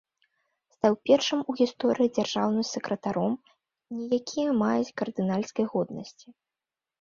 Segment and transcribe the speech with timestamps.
[0.75, 3.37] Стаў першым у гісторыі дзяржаўным сакратаром,
[3.99, 6.27] не якія маюць кардынальскай годнасці.